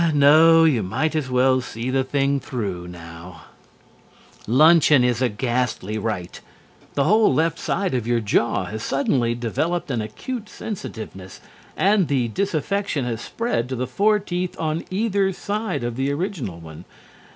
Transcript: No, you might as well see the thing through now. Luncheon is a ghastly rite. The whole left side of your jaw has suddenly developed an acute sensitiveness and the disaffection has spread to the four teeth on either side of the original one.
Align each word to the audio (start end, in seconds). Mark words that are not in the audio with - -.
No, 0.15 0.63
you 0.63 0.81
might 0.81 1.15
as 1.15 1.29
well 1.29 1.61
see 1.61 1.91
the 1.91 2.03
thing 2.03 2.39
through 2.39 2.87
now. 2.87 3.43
Luncheon 4.47 5.03
is 5.03 5.21
a 5.21 5.29
ghastly 5.29 5.95
rite. 5.99 6.41
The 6.95 7.03
whole 7.03 7.31
left 7.31 7.59
side 7.59 7.93
of 7.93 8.07
your 8.07 8.19
jaw 8.19 8.63
has 8.65 8.81
suddenly 8.81 9.35
developed 9.35 9.91
an 9.91 10.01
acute 10.01 10.49
sensitiveness 10.49 11.39
and 11.77 12.07
the 12.07 12.29
disaffection 12.29 13.05
has 13.05 13.21
spread 13.21 13.69
to 13.69 13.75
the 13.75 13.85
four 13.85 14.17
teeth 14.17 14.59
on 14.59 14.85
either 14.89 15.31
side 15.33 15.83
of 15.83 15.95
the 15.97 16.11
original 16.11 16.59
one. 16.59 16.85